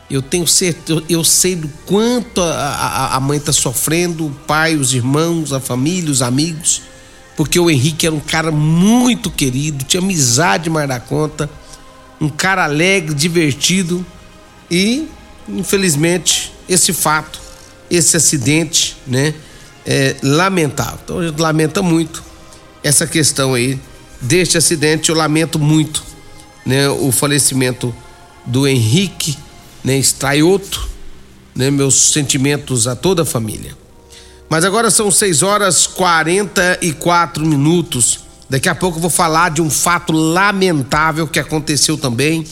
Eu 0.10 0.22
tenho 0.22 0.46
certeza, 0.46 1.04
eu 1.10 1.24
sei 1.24 1.56
do 1.56 1.68
quanto 1.86 2.40
a, 2.40 2.46
a, 2.46 3.16
a 3.16 3.20
mãe 3.20 3.40
está 3.40 3.52
sofrendo, 3.52 4.28
o 4.28 4.30
pai, 4.30 4.76
os 4.76 4.94
irmãos, 4.94 5.52
a 5.52 5.60
família, 5.60 6.12
os 6.12 6.22
amigos, 6.22 6.84
porque 7.36 7.60
o 7.60 7.72
Henrique 7.72 8.06
era 8.06 8.16
um 8.16 8.20
cara 8.20 8.52
muito 8.52 9.32
querido, 9.32 9.84
tinha 9.84 10.02
amizade 10.02 10.70
mais 10.70 10.88
da 10.88 11.00
conta, 11.00 11.50
um 12.22 12.30
cara 12.30 12.66
alegre, 12.66 13.16
divertido 13.16 14.06
e, 14.70 15.08
infelizmente, 15.48 16.52
esse 16.68 16.94
fato, 16.94 17.40
esse 17.90 18.18
acidente, 18.18 18.98
né, 19.06 19.34
é 19.86 20.16
lamentável. 20.24 21.00
Então 21.04 21.20
a 21.20 21.28
gente 21.28 21.40
lamenta 21.40 21.82
muito 21.82 22.24
essa 22.84 23.06
questão 23.06 23.54
aí 23.54 23.80
deste 24.22 24.58
acidente, 24.58 25.10
eu 25.10 25.16
lamento 25.16 25.60
muito 25.60 26.04
né, 26.66 26.90
o 26.90 27.12
falecimento 27.12 27.94
do 28.46 28.68
Henrique 28.68 29.38
né, 29.84 29.98
Straioto, 29.98 30.90
né, 31.54 31.70
meus 31.70 32.12
sentimentos 32.12 32.88
a 32.88 32.96
toda 32.96 33.22
a 33.22 33.26
família. 33.26 33.78
Mas 34.50 34.64
agora 34.64 34.90
são 34.92 35.10
6 35.10 35.44
horas 35.44 35.88
44 35.88 37.46
minutos. 37.46 38.20
Daqui 38.50 38.70
a 38.70 38.76
pouco 38.76 38.98
eu 38.98 39.02
vou 39.02 39.10
falar 39.10 39.50
de 39.50 39.62
um 39.62 39.70
fato 39.70 40.14
lamentável 40.14 41.28
que 41.28 41.40
aconteceu 41.40 41.98
também. 41.98 42.46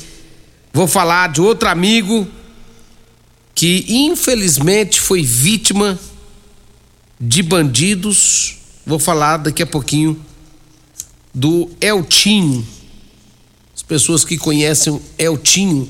Vou 0.71 0.87
falar 0.87 1.29
de 1.29 1.39
outro 1.39 1.69
amigo 1.69 2.27
que 3.55 3.85
infelizmente 3.87 4.99
foi 4.99 5.23
vítima 5.23 5.99
de 7.19 7.41
bandidos. 7.43 8.57
Vou 8.85 8.99
falar 8.99 9.37
daqui 9.37 9.63
a 9.63 9.67
pouquinho 9.67 10.19
do 11.33 11.69
Eltinho 11.79 12.65
pessoas 13.83 14.23
que 14.23 14.37
conhecem 14.37 14.99
Eltinho. 15.17 15.89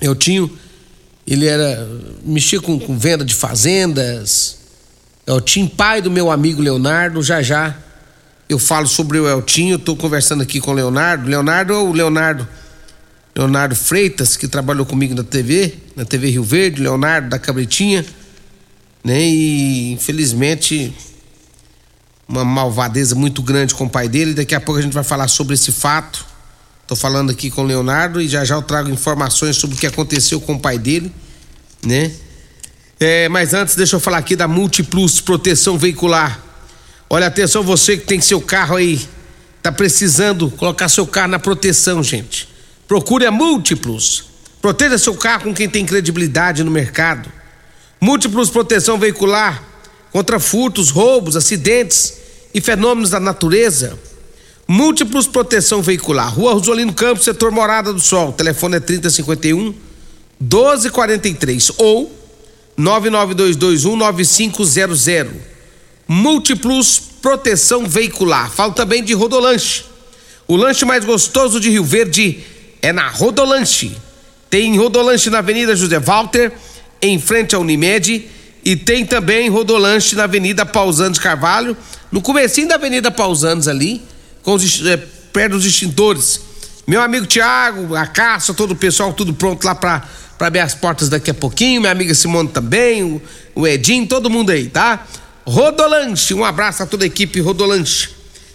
Eltinho, 0.00 0.50
ele 1.26 1.46
era. 1.46 1.88
mexia 2.24 2.60
com, 2.60 2.78
com 2.78 2.98
venda 2.98 3.24
de 3.24 3.34
fazendas. 3.34 4.58
Eltinho, 5.26 5.68
pai 5.68 6.00
do 6.00 6.10
meu 6.10 6.30
amigo 6.30 6.60
Leonardo, 6.60 7.22
já 7.22 7.42
já 7.42 7.76
eu 8.48 8.60
falo 8.60 8.86
sobre 8.86 9.18
o 9.18 9.28
Eltinho, 9.28 9.74
estou 9.74 9.96
conversando 9.96 10.42
aqui 10.42 10.60
com 10.60 10.70
o 10.70 10.74
Leonardo. 10.74 11.28
Leonardo 11.28 11.72
é 11.72 11.76
o 11.76 11.92
Leonardo. 11.92 12.46
Leonardo 13.36 13.76
Freitas, 13.76 14.34
que 14.34 14.48
trabalhou 14.48 14.86
comigo 14.86 15.14
na 15.14 15.22
TV, 15.22 15.74
na 15.94 16.06
TV 16.06 16.30
Rio 16.30 16.42
Verde, 16.42 16.80
Leonardo 16.80 17.28
da 17.28 17.38
Cabritinha, 17.38 18.02
né? 19.04 19.20
E 19.20 19.92
infelizmente 19.92 20.94
uma 22.26 22.44
malvadeza 22.44 23.14
muito 23.14 23.42
grande 23.42 23.74
com 23.74 23.84
o 23.84 23.90
pai 23.90 24.08
dele. 24.08 24.32
Daqui 24.32 24.54
a 24.54 24.60
pouco 24.60 24.78
a 24.78 24.82
gente 24.82 24.94
vai 24.94 25.04
falar 25.04 25.28
sobre 25.28 25.52
esse 25.52 25.70
fato. 25.70 26.24
Tô 26.86 26.96
falando 26.96 27.30
aqui 27.30 27.50
com 27.50 27.60
o 27.60 27.64
Leonardo 27.64 28.22
e 28.22 28.28
já 28.28 28.42
já 28.42 28.54
eu 28.54 28.62
trago 28.62 28.88
informações 28.88 29.56
sobre 29.56 29.76
o 29.76 29.78
que 29.78 29.86
aconteceu 29.86 30.40
com 30.40 30.54
o 30.54 30.58
pai 30.58 30.78
dele, 30.78 31.12
né? 31.84 32.10
É, 32.98 33.28
mas 33.28 33.52
antes, 33.52 33.76
deixa 33.76 33.96
eu 33.96 34.00
falar 34.00 34.18
aqui 34.18 34.34
da 34.34 34.48
Multiplus 34.48 35.20
Proteção 35.20 35.76
Veicular. 35.76 36.40
Olha, 37.10 37.26
atenção, 37.26 37.62
você 37.62 37.98
que 37.98 38.06
tem 38.06 38.18
seu 38.20 38.40
carro 38.40 38.76
aí, 38.76 39.06
tá 39.62 39.70
precisando 39.70 40.50
colocar 40.52 40.88
seu 40.88 41.06
carro 41.06 41.28
na 41.28 41.38
proteção, 41.38 42.02
gente. 42.02 42.55
Procure 42.86 43.26
a 43.26 43.30
Multiplus. 43.30 44.24
Proteja 44.62 44.98
seu 44.98 45.14
carro 45.14 45.44
com 45.44 45.54
quem 45.54 45.68
tem 45.68 45.84
credibilidade 45.84 46.62
no 46.62 46.70
mercado. 46.70 47.30
Múltiplos 48.00 48.50
Proteção 48.50 48.98
Veicular 48.98 49.62
contra 50.12 50.38
furtos, 50.38 50.90
roubos, 50.90 51.36
acidentes 51.36 52.14
e 52.54 52.60
fenômenos 52.60 53.10
da 53.10 53.20
natureza. 53.20 53.98
Múltiplos 54.68 55.26
Proteção 55.26 55.82
Veicular, 55.82 56.32
Rua 56.32 56.52
Rosolino 56.52 56.92
Campos, 56.92 57.24
setor 57.24 57.50
Morada 57.50 57.92
do 57.92 58.00
Sol. 58.00 58.32
Telefone 58.32 58.76
é 58.76 58.80
3051 58.80 59.74
1243 60.40 61.72
ou 61.78 62.12
99221 62.76 63.96
9500. 63.96 65.34
Múltiplos 66.08 67.00
Proteção 67.20 67.86
Veicular. 67.86 68.50
Falo 68.50 68.72
também 68.72 69.02
de 69.02 69.12
Rodolanche. 69.12 69.84
O 70.46 70.56
lanche 70.56 70.84
mais 70.84 71.04
gostoso 71.04 71.58
de 71.58 71.70
Rio 71.70 71.84
Verde 71.84 72.44
é 72.86 72.92
na 72.92 73.08
Rodolanche. 73.08 73.96
Tem 74.48 74.78
Rodolanche 74.78 75.28
na 75.28 75.38
Avenida 75.38 75.74
José 75.74 75.98
Walter, 75.98 76.52
em 77.02 77.18
frente 77.18 77.56
à 77.56 77.58
Unimed, 77.58 78.28
e 78.64 78.76
tem 78.76 79.04
também 79.04 79.48
Rodolanche 79.48 80.14
na 80.14 80.22
Avenida 80.22 80.64
Pausanes 80.64 81.18
Carvalho, 81.18 81.76
no 82.12 82.22
comecinho 82.22 82.68
da 82.68 82.76
Avenida 82.76 83.10
Pausanes 83.10 83.66
ali 83.66 84.00
com 84.44 84.54
os, 84.54 84.86
é, 84.86 84.96
perto 85.32 85.52
dos 85.52 85.64
extintores. 85.64 86.40
Meu 86.86 87.02
amigo 87.02 87.26
Tiago, 87.26 87.96
a 87.96 88.06
Caça, 88.06 88.54
todo 88.54 88.70
o 88.70 88.76
pessoal, 88.76 89.12
tudo 89.12 89.34
pronto 89.34 89.64
lá 89.64 89.74
para 89.74 90.08
para 90.38 90.48
abrir 90.48 90.60
as 90.60 90.74
portas 90.74 91.08
daqui 91.08 91.30
a 91.30 91.34
pouquinho. 91.34 91.80
Minha 91.80 91.92
amiga 91.92 92.14
Simone 92.14 92.50
também, 92.50 93.02
o, 93.02 93.20
o 93.54 93.66
Edinho, 93.66 94.06
todo 94.06 94.28
mundo 94.28 94.50
aí, 94.50 94.68
tá? 94.68 95.06
Rodolanche, 95.46 96.34
um 96.34 96.44
abraço 96.44 96.82
a 96.82 96.86
toda 96.86 97.04
a 97.04 97.06
equipe 97.06 97.40
Rodolanche. 97.40 98.10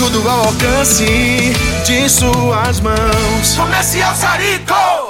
tudo 0.00 0.26
ao 0.26 0.46
alcance 0.46 1.52
de 1.84 2.08
suas 2.08 2.80
mãos. 2.80 3.54
Comercial 3.54 4.16
Sarico. 4.16 5.09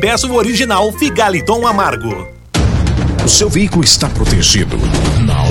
peça 0.01 0.25
o 0.25 0.33
original 0.33 0.91
Figaliton 0.93 1.67
Amargo. 1.67 2.27
O 3.23 3.29
seu 3.29 3.47
veículo 3.47 3.83
está 3.83 4.09
protegido? 4.09 4.75
Não? 5.23 5.50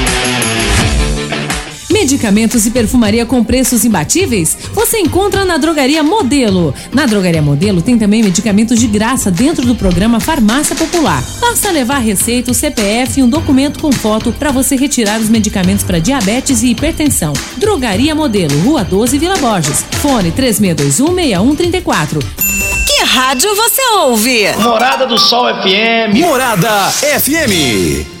Medicamentos 1.91 2.65
e 2.65 2.71
perfumaria 2.71 3.25
com 3.25 3.43
preços 3.43 3.83
imbatíveis? 3.83 4.57
Você 4.73 4.97
encontra 4.99 5.43
na 5.43 5.57
Drogaria 5.57 6.01
Modelo. 6.01 6.73
Na 6.93 7.05
Drogaria 7.05 7.41
Modelo 7.41 7.81
tem 7.81 7.97
também 7.97 8.23
medicamentos 8.23 8.79
de 8.79 8.87
graça 8.87 9.29
dentro 9.29 9.65
do 9.65 9.75
programa 9.75 10.21
Farmácia 10.21 10.73
Popular. 10.73 11.21
Basta 11.41 11.69
levar 11.69 11.97
receita, 11.97 12.49
o 12.49 12.53
CPF 12.53 13.19
e 13.19 13.23
um 13.23 13.29
documento 13.29 13.79
com 13.79 13.91
foto 13.91 14.31
para 14.31 14.51
você 14.51 14.77
retirar 14.77 15.19
os 15.19 15.27
medicamentos 15.27 15.83
para 15.83 15.99
diabetes 15.99 16.63
e 16.63 16.67
hipertensão. 16.67 17.33
Drogaria 17.57 18.15
Modelo, 18.15 18.57
Rua 18.61 18.85
12, 18.85 19.17
Vila 19.17 19.35
Borges. 19.37 19.83
Fone 20.01 20.31
36216134. 20.31 22.23
Que 22.87 23.03
rádio 23.03 23.53
você 23.53 23.81
ouve? 23.97 24.45
Morada 24.59 25.05
do 25.05 25.17
Sol 25.17 25.45
FM. 25.61 26.15
Morada 26.19 26.89
FM. 26.89 28.20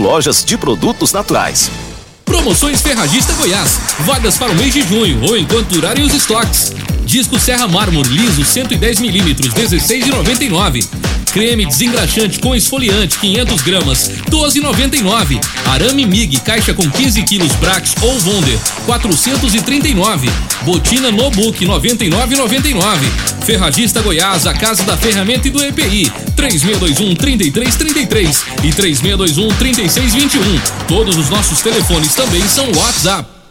lojas 0.00 0.42
de 0.44 0.56
produtos 0.56 1.12
naturais. 1.12 1.70
Promoções 2.24 2.80
Ferragista 2.80 3.34
Goiás. 3.34 3.78
Vagas 4.00 4.38
para 4.38 4.50
o 4.50 4.54
mês 4.54 4.72
de 4.72 4.82
junho 4.82 5.22
ou 5.22 5.36
enquanto 5.36 5.68
durarem 5.68 6.04
os 6.04 6.14
estoques. 6.14 6.72
Disco 7.04 7.38
Serra 7.38 7.68
Mármore 7.68 8.08
liso 8.08 8.42
110 8.42 9.00
milímetros 9.00 9.52
16,99. 9.52 10.86
Creme 11.32 11.66
desengraxante 11.66 12.38
com 12.40 12.54
esfoliante 12.54 13.18
500 13.18 13.62
gramas 13.62 14.10
12,99. 14.30 15.38
Arame 15.66 16.06
Mig 16.06 16.40
caixa 16.40 16.72
com 16.72 16.88
15 16.88 17.22
quilos 17.24 17.52
Brax 17.56 17.94
ou 18.00 18.12
Wonder 18.22 18.58
439. 18.86 20.30
Botina 20.62 21.10
Nobook 21.10 21.64
99,99. 21.64 23.44
Ferragista 23.44 24.00
Goiás, 24.00 24.46
a 24.46 24.54
casa 24.54 24.82
da 24.84 24.96
ferramenta 24.96 25.46
e 25.46 25.50
do 25.50 25.62
EPI 25.62 26.10
3621 26.40 27.14
3333 27.16 28.44
e 28.64 28.72
3621 28.72 29.48
3621. 29.56 30.60
Todos 30.88 31.18
os 31.18 31.28
nossos 31.28 31.60
telefones 31.60 32.14
também 32.14 32.46
são 32.48 32.64
WhatsApp. 32.72 33.39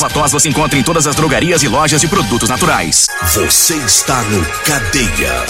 Ervatós 0.00 0.32
você 0.32 0.48
encontra 0.48 0.78
em 0.78 0.82
todas 0.82 1.06
as 1.06 1.14
drogarias 1.14 1.62
e 1.62 1.68
lojas 1.68 2.00
de 2.00 2.08
produtos 2.08 2.48
naturais. 2.48 3.06
Você 3.34 3.74
está 3.74 4.22
no 4.22 4.42
Cadeia. 4.64 5.44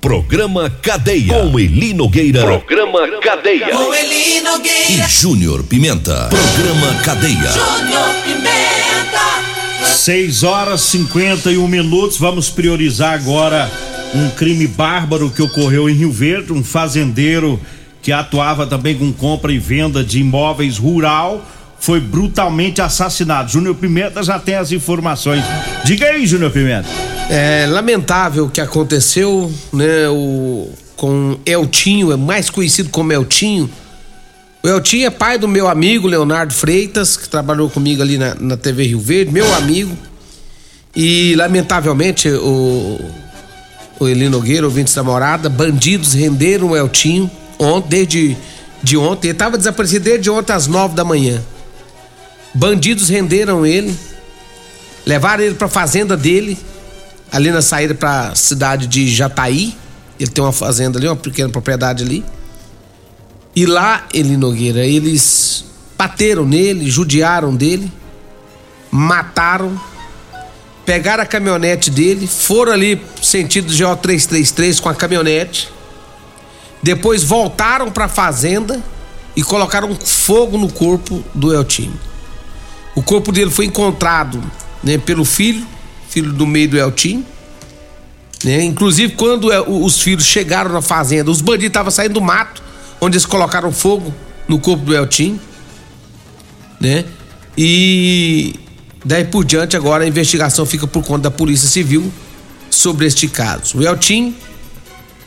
Programa 0.00 0.70
Cadeia. 0.70 1.34
Com 1.34 1.58
Eli 1.58 1.92
Nogueira. 1.92 2.42
Programa 2.42 3.08
Cadeia. 3.20 3.70
Com 3.70 3.92
Eli 3.92 4.40
Nogueira. 4.40 4.92
E 4.92 5.08
Júnior 5.08 5.64
Pimenta. 5.64 6.28
Programa 6.28 6.94
Cadeia. 7.02 7.34
Júnior 7.34 8.14
Pimenta. 8.24 9.84
6 9.84 10.44
horas 10.44 10.82
51 10.82 11.66
minutos. 11.66 12.18
Vamos 12.18 12.48
priorizar 12.48 13.14
agora 13.14 13.68
um 14.14 14.30
crime 14.30 14.68
bárbaro 14.68 15.28
que 15.28 15.42
ocorreu 15.42 15.90
em 15.90 15.94
Rio 15.94 16.12
Verde. 16.12 16.52
Um 16.52 16.62
fazendeiro 16.62 17.60
que 18.00 18.12
atuava 18.12 18.64
também 18.64 18.96
com 18.96 19.12
compra 19.12 19.52
e 19.52 19.58
venda 19.58 20.04
de 20.04 20.20
imóveis 20.20 20.78
rural 20.78 21.44
foi 21.78 22.00
brutalmente 22.00 22.80
assassinado. 22.80 23.50
Júnior 23.50 23.74
Pimenta 23.74 24.22
já 24.22 24.38
tem 24.38 24.54
as 24.54 24.72
informações. 24.72 25.44
Diga 25.84 26.06
aí, 26.06 26.26
Júnior 26.26 26.50
Pimenta. 26.50 26.88
É 27.28 27.66
lamentável 27.66 28.46
o 28.46 28.50
que 28.50 28.60
aconteceu, 28.60 29.52
né? 29.72 30.08
O, 30.08 30.70
com 30.96 31.38
Eltinho, 31.44 32.12
é 32.12 32.16
mais 32.16 32.50
conhecido 32.50 32.88
como 32.88 33.12
Eltinho. 33.12 33.70
O 34.62 34.68
Eltinho 34.68 35.06
é 35.06 35.10
pai 35.10 35.38
do 35.38 35.46
meu 35.46 35.68
amigo 35.68 36.08
Leonardo 36.08 36.52
Freitas, 36.52 37.16
que 37.16 37.28
trabalhou 37.28 37.70
comigo 37.70 38.02
ali 38.02 38.18
na, 38.18 38.34
na 38.34 38.56
TV 38.56 38.84
Rio 38.84 39.00
Verde, 39.00 39.30
meu 39.30 39.54
amigo. 39.54 39.96
E 40.94 41.34
lamentavelmente 41.36 42.28
o, 42.28 42.98
o 44.00 44.08
Eli 44.08 44.28
Nogueira, 44.28 44.64
ouvinte 44.64 44.94
da 44.94 45.04
morada, 45.04 45.48
bandidos 45.48 46.14
renderam 46.14 46.70
o 46.70 46.76
Eltinho 46.76 47.30
ontem, 47.58 47.88
desde 47.88 48.36
de 48.82 48.96
ontem. 48.96 49.28
Ele 49.28 49.34
estava 49.34 49.58
desaparecido 49.58 50.04
desde 50.04 50.30
ontem 50.30 50.52
às 50.52 50.66
nove 50.66 50.94
da 50.94 51.04
manhã. 51.04 51.42
Bandidos 52.56 53.10
renderam 53.10 53.66
ele, 53.66 53.94
levaram 55.04 55.44
ele 55.44 55.54
para 55.54 55.66
a 55.66 55.70
fazenda 55.70 56.16
dele, 56.16 56.58
ali 57.30 57.50
na 57.50 57.60
saída 57.60 57.94
para 57.94 58.28
a 58.28 58.34
cidade 58.34 58.86
de 58.86 59.14
Jataí. 59.14 59.76
Ele 60.18 60.30
tem 60.30 60.42
uma 60.42 60.52
fazenda 60.52 60.98
ali, 60.98 61.06
uma 61.06 61.14
pequena 61.14 61.50
propriedade 61.50 62.02
ali. 62.02 62.24
E 63.54 63.66
lá, 63.66 64.06
ele 64.10 64.38
Nogueira, 64.38 64.86
eles 64.86 65.66
bateram 65.98 66.46
nele, 66.46 66.90
judiaram 66.90 67.54
dele, 67.54 67.92
mataram, 68.90 69.78
pegaram 70.86 71.24
a 71.24 71.26
caminhonete 71.26 71.90
dele, 71.90 72.26
foram 72.26 72.72
ali 72.72 72.98
sentido 73.22 73.66
GO 73.66 73.96
333 73.96 74.80
com 74.80 74.88
a 74.88 74.94
caminhonete, 74.94 75.70
depois 76.82 77.22
voltaram 77.22 77.92
para 77.92 78.06
a 78.06 78.08
fazenda 78.08 78.82
e 79.36 79.42
colocaram 79.42 79.94
fogo 79.94 80.56
no 80.56 80.72
corpo 80.72 81.22
do 81.34 81.52
Eltinho. 81.54 82.00
O 82.96 83.02
corpo 83.02 83.30
dele 83.30 83.50
foi 83.50 83.66
encontrado 83.66 84.42
né, 84.82 84.96
pelo 84.96 85.22
filho, 85.22 85.64
filho 86.08 86.32
do 86.32 86.46
meio 86.46 86.66
do 86.70 86.78
Eltinho. 86.78 87.24
Né? 88.42 88.64
Inclusive, 88.64 89.12
quando 89.12 89.48
os 89.68 90.00
filhos 90.00 90.24
chegaram 90.24 90.72
na 90.72 90.80
fazenda, 90.80 91.30
os 91.30 91.42
bandidos 91.42 91.68
estavam 91.68 91.90
saindo 91.90 92.14
do 92.14 92.22
mato, 92.22 92.62
onde 92.98 93.16
eles 93.16 93.26
colocaram 93.26 93.70
fogo 93.70 94.14
no 94.48 94.58
corpo 94.58 94.82
do 94.82 94.96
Eltinho. 94.96 95.38
Né? 96.80 97.04
E 97.56 98.54
daí 99.04 99.26
por 99.26 99.44
diante, 99.44 99.76
agora 99.76 100.04
a 100.04 100.08
investigação 100.08 100.64
fica 100.64 100.86
por 100.86 101.04
conta 101.04 101.24
da 101.24 101.30
Polícia 101.30 101.68
Civil 101.68 102.10
sobre 102.70 103.06
este 103.06 103.28
caso. 103.28 103.76
O 103.76 103.82
Eltinho, 103.86 104.34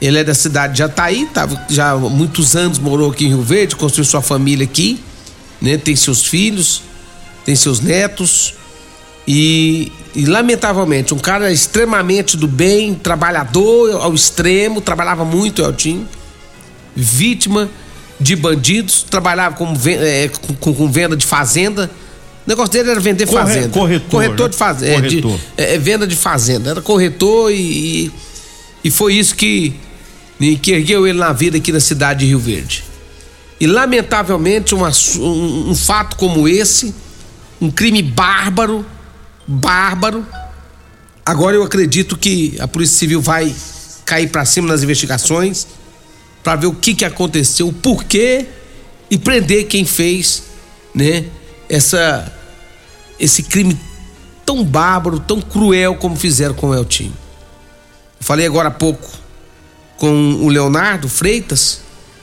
ele 0.02 0.18
é 0.18 0.24
da 0.24 0.34
cidade 0.34 0.74
de 0.74 0.80
Jataí, 0.80 1.28
tava, 1.32 1.66
já 1.70 1.92
há 1.92 1.98
muitos 1.98 2.56
anos 2.56 2.80
morou 2.80 3.12
aqui 3.12 3.26
em 3.26 3.30
Rio 3.30 3.44
Verde, 3.44 3.76
construiu 3.76 4.06
sua 4.06 4.24
família 4.24 4.64
aqui, 4.64 5.00
né? 5.62 5.78
Tem 5.78 5.96
seus 5.96 6.26
filhos, 6.26 6.89
tem 7.50 7.56
seus 7.56 7.80
netos 7.80 8.54
e, 9.28 9.92
e, 10.14 10.24
lamentavelmente 10.28 11.16
um 11.16 11.18
cara 11.18 11.52
extremamente 11.52 12.38
do 12.38 12.48
bem, 12.48 12.94
trabalhador 12.94 14.04
ao 14.04 14.14
extremo, 14.14 14.80
trabalhava 14.82 15.26
muito 15.26 15.64
Eltinho, 15.64 16.08
vítima 16.96 17.68
de 18.20 18.36
bandidos, 18.36 19.02
trabalhava 19.02 19.56
com, 19.56 19.74
é, 19.88 20.30
com, 20.60 20.76
com 20.76 20.92
venda 20.92 21.18
de 21.18 21.26
fazenda. 21.26 21.90
O 22.46 22.50
negócio 22.50 22.72
dele 22.72 22.92
era 22.92 23.00
vender 23.00 23.26
Corre, 23.26 23.42
fazenda. 23.42 23.70
corretor, 23.70 24.10
corretor 24.12 24.44
né? 24.44 24.50
de 24.50 24.58
fazenda. 24.58 25.02
Corretor. 25.02 25.40
É, 25.58 25.78
venda 25.80 26.06
de 26.06 26.16
fazenda. 26.16 26.70
Era 26.70 26.82
corretor 26.84 27.52
e, 27.52 28.12
e, 28.84 28.92
foi 28.92 29.16
isso 29.16 29.34
que, 29.34 29.74
que 30.62 30.72
ergueu 30.72 31.08
ele 31.08 31.18
na 31.18 31.34
vida 31.34 31.58
aqui 31.58 31.72
na 31.72 31.80
cidade 31.80 32.20
de 32.20 32.28
Rio 32.28 32.40
Verde. 32.40 32.84
E 33.60 33.66
lamentavelmente 33.66 34.76
um, 34.76 34.84
um 35.70 35.76
fato 35.76 36.16
como 36.16 36.48
esse, 36.48 36.94
um 37.62 37.70
crime 37.70 38.02
bárbaro, 38.02 38.86
bárbaro. 39.48 40.26
Agora 41.26 41.56
eu 41.56 41.64
acredito 41.64 42.18
que 42.18 42.58
a 42.60 42.68
Polícia 42.68 42.98
Civil 42.98 43.22
vai 43.22 43.54
cair 44.06 44.30
para 44.30 44.46
cima 44.46 44.68
nas 44.68 44.82
investigações 44.82 45.68
para 46.44 46.56
ver 46.56 46.68
o 46.68 46.74
que 46.74 46.96
que 46.96 47.06
aconteceu, 47.06 47.68
o 47.68 47.74
porquê 47.74 48.48
e 49.12 49.18
prender 49.18 49.68
quem 49.68 49.86
fez, 49.86 50.44
né? 50.96 51.26
Essa 51.68 52.34
esse 53.20 53.44
crime 53.44 53.78
tão 54.46 54.64
bárbaro, 54.64 55.20
tão 55.20 55.42
cruel 55.42 55.96
como 55.96 56.16
fizeram 56.16 56.56
com 56.56 56.70
o 56.70 56.76
Eltinho. 56.76 57.14
Falei 58.20 58.46
agora 58.46 58.70
há 58.70 58.72
pouco 58.72 59.10
com 59.98 60.36
o 60.36 60.48
Leonardo 60.48 61.10
Freitas, 61.10 61.82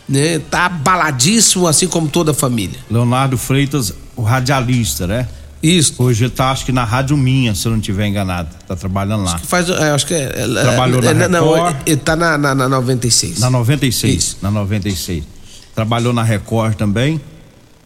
né? 0.09 0.39
Tá 0.39 0.67
abaladíssimo 0.67 1.69
assim 1.69 1.87
como 1.87 2.09
toda 2.09 2.31
a 2.33 2.35
família. 2.35 2.81
Leonardo 2.91 3.37
Freitas, 3.37 3.93
o 4.17 4.23
radialista, 4.23 5.07
né? 5.07 5.29
Isso. 5.63 5.95
Hoje 5.99 6.29
tá, 6.29 6.51
acho 6.51 6.65
que 6.65 6.73
na 6.73 6.85
Rádio 6.85 7.17
Minha, 7.17 7.55
se 7.55 7.67
eu 7.67 7.73
não 7.73 7.79
estiver 7.79 8.07
enganado. 8.07 8.49
Tá 8.69 8.77
trabalhando 8.77 9.25
lá. 9.25 9.35
Acho 9.35 9.43
que 9.43 9.49
faz, 9.49 9.69
é, 9.71 9.91
acho 9.91 10.07
que 10.07 10.15
é, 10.15 10.29
Trabalhou 10.63 11.03
é, 11.03 11.15
na 11.15 11.25
é, 11.25 11.29
Não, 11.29 11.53
Record. 11.55 11.77
ele 11.87 11.97
tá 11.97 12.15
na, 12.15 12.37
na, 12.39 12.55
na 12.55 12.69
96. 12.69 13.39
Na 13.41 13.51
96. 13.51 14.37
Na 14.43 14.51
96. 14.51 15.25
Trabalhou 15.75 16.13
na 16.13 16.23
Record 16.23 16.75
também, 16.77 17.21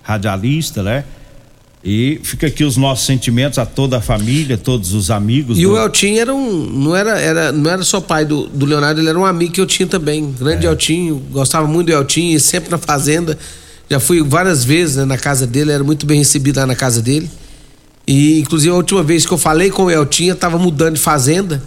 radialista, 0.03 0.83
né? 0.83 1.05
E 1.83 2.21
fica 2.23 2.47
aqui 2.49 2.63
os 2.63 2.77
nossos 2.77 3.07
sentimentos 3.07 3.59
a 3.59 3.65
toda 3.65 3.97
a 3.97 4.01
família, 4.03 4.59
todos 4.59 4.93
os 4.93 5.11
amigos. 5.11 5.59
E 5.59 5.63
do- 5.63 5.73
o 5.73 5.79
Eltinho 5.79 6.21
era 6.21 6.35
um. 6.35 6.53
Não 6.67 6.95
era, 6.95 7.19
era, 7.19 7.51
não 7.53 7.71
era 7.71 7.83
só 7.83 8.01
pai 8.03 8.25
do, 8.27 8.47
do 8.49 8.67
Leonardo, 8.67 9.01
ele 9.01 9.09
era 9.09 9.19
um 9.19 9.25
amigo 9.25 9.53
que 9.53 9.61
eu 9.61 9.67
tinha 9.67 9.87
também. 9.89 10.31
Grande 10.39 10.67
É. 10.67 10.71
Eltinho, 10.71 11.17
gostava 11.31 11.67
muito 11.67 11.87
do 11.87 11.93
Eltinho, 11.95 12.37
e 12.37 12.41
sempre 12.41 12.71
na 12.71 12.77
fazenda. 12.77 13.39
Já 13.91 13.99
fui 13.99 14.23
várias 14.23 14.63
vezes 14.63 14.97
né, 14.97 15.05
na 15.05 15.19
casa 15.19 15.49
dele, 15.49 15.73
era 15.73 15.83
muito 15.83 16.07
bem 16.07 16.19
recebido 16.19 16.61
lá 16.61 16.67
na 16.67 16.77
casa 16.77 17.03
dele. 17.03 17.29
E 18.07 18.39
inclusive 18.39 18.71
a 18.71 18.77
última 18.77 19.03
vez 19.03 19.27
que 19.27 19.33
eu 19.33 19.39
falei 19.39 19.69
com 19.69 19.85
o 19.85 19.91
Eltinho, 19.91 20.31
eu 20.31 20.37
tava 20.37 20.59
mudando 20.59 20.95
de 20.95 21.01
fazenda. 21.01 21.61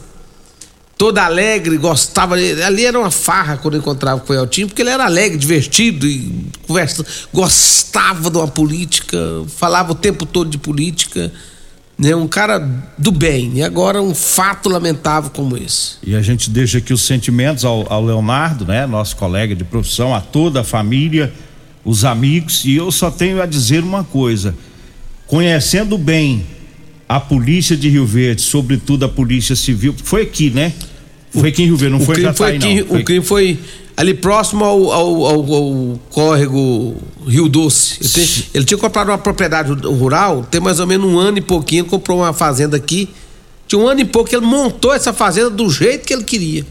Todo 0.97 1.17
alegre, 1.17 1.75
gostava. 1.77 2.35
Ali 2.35 2.85
era 2.85 2.97
uma 2.97 3.11
farra 3.11 3.57
quando 3.57 3.73
eu 3.73 3.81
encontrava 3.81 4.21
com 4.21 4.31
o 4.31 4.35
Eltinho, 4.35 4.67
porque 4.67 4.81
ele 4.81 4.89
era 4.89 5.03
alegre, 5.03 5.37
divertido 5.37 6.07
e 6.07 6.45
conversa, 6.65 7.05
gostava 7.33 8.29
de 8.29 8.37
uma 8.37 8.47
política, 8.47 9.17
falava 9.57 9.91
o 9.91 9.95
tempo 9.95 10.25
todo 10.25 10.49
de 10.49 10.57
política. 10.57 11.29
Né? 11.97 12.15
Um 12.15 12.27
cara 12.27 12.59
do 12.97 13.11
bem. 13.11 13.51
E 13.55 13.63
agora 13.63 14.01
um 14.01 14.15
fato 14.15 14.69
lamentável 14.69 15.29
como 15.29 15.57
esse. 15.57 15.95
E 16.01 16.15
a 16.15 16.21
gente 16.21 16.49
deixa 16.49 16.77
aqui 16.77 16.93
os 16.93 17.01
sentimentos 17.05 17.65
ao, 17.65 17.91
ao 17.91 18.03
Leonardo, 18.03 18.65
né? 18.65 18.87
Nosso 18.87 19.17
colega 19.17 19.53
de 19.53 19.63
profissão, 19.65 20.15
a 20.15 20.21
toda 20.21 20.61
a 20.61 20.63
família, 20.63 21.33
os 21.85 22.05
amigos. 22.05 22.63
E 22.65 22.75
eu 22.75 22.91
só 22.91 23.09
tenho 23.11 23.41
a 23.41 23.45
dizer 23.45 23.83
uma 23.83 24.03
coisa: 24.03 24.55
conhecendo 25.27 25.97
bem 25.97 26.45
a 27.07 27.19
polícia 27.19 27.75
de 27.77 27.89
Rio 27.89 28.05
Verde, 28.05 28.41
sobretudo 28.41 29.05
a 29.05 29.09
polícia 29.09 29.55
civil, 29.55 29.93
foi 30.03 30.23
aqui, 30.23 30.49
né? 30.49 30.73
Foi 31.31 31.49
aqui 31.49 31.63
em 31.63 31.65
Rio 31.65 31.77
Verde, 31.77 31.95
não 31.95 32.01
o 32.01 32.05
foi 32.05 32.15
em 32.23 32.33
foi 32.33 32.55
aqui, 32.55 32.81
não. 32.83 32.99
O 32.99 33.03
crime 33.03 33.25
foi 33.25 33.59
ali 33.97 34.13
próximo 34.13 34.63
ao, 34.63 34.91
ao, 34.91 35.25
ao- 35.25 35.53
ao 35.53 35.99
córrego 36.09 36.95
Rio 37.27 37.49
Doce. 37.49 37.97
Ele, 38.01 38.09
tem- 38.09 38.43
ele 38.53 38.65
tinha 38.65 38.77
comprado 38.77 39.09
uma 39.09 39.17
propriedade 39.17 39.71
rural, 39.87 40.43
tem 40.49 40.61
mais 40.61 40.79
ou 40.79 40.85
menos 40.87 41.07
um 41.11 41.17
ano 41.17 41.37
e 41.39 41.41
pouquinho, 41.41 41.85
comprou 41.85 42.19
uma 42.19 42.33
fazenda 42.33 42.77
aqui. 42.77 43.09
Tinha 43.67 43.79
um 43.81 43.87
ano 43.87 44.01
e 44.01 44.05
pouco 44.05 44.29
que 44.29 44.35
ele 44.35 44.45
montou 44.45 44.93
essa 44.93 45.11
fazenda 45.11 45.49
do 45.49 45.69
jeito 45.69 46.05
que 46.05 46.13
ele 46.13 46.23
queria. 46.23 46.65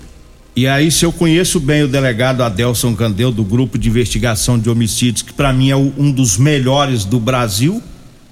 E 0.55 0.67
aí, 0.67 0.91
se 0.91 1.03
eu 1.03 1.11
conheço 1.11 1.59
bem 1.59 1.83
o 1.83 1.89
delegado 1.89 2.43
Adelson 2.43 2.95
Candel, 2.95 3.33
do 3.33 3.43
Grupo 3.43 3.79
de 3.79 3.89
Investigação 3.89 4.59
de 4.59 4.69
Homicídios, 4.69 5.23
que 5.23 5.33
para 5.33 5.51
mim 5.51 5.71
é 5.71 5.77
um 5.77 6.13
dos 6.13 6.37
melhores 6.37 7.07
do 7.07 7.19
Brasil, 7.19 7.83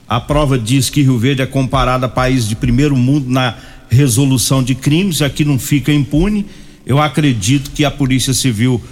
a 0.07 0.21
prova 0.21 0.59
diz 0.59 0.91
que 0.91 1.01
Rio 1.01 1.17
Verde 1.17 1.41
é 1.41 1.47
comparado 1.47 2.05
a 2.05 2.11
país 2.11 2.47
de 2.47 2.55
primeiro 2.55 2.95
mundo 2.95 3.31
na 3.31 3.57
resolução 3.89 4.63
de 4.63 4.75
crimes, 4.75 5.23
aqui 5.23 5.47
não 5.47 5.59
fica 5.59 5.91
impune. 5.91 6.45
Eu 6.85 7.01
acredito 7.01 7.71
que 7.71 7.87
a 7.87 7.91
Polícia 7.91 8.35
Civil 8.35 8.83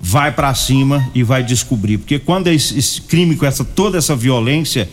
vai 0.00 0.30
para 0.30 0.54
cima 0.54 1.10
e 1.12 1.24
vai 1.24 1.42
descobrir, 1.42 1.98
porque 1.98 2.20
quando 2.20 2.46
é 2.46 2.54
esse, 2.54 3.00
crime 3.02 3.34
com 3.34 3.46
essa 3.46 3.64
toda 3.64 3.98
essa 3.98 4.14
violência, 4.14 4.88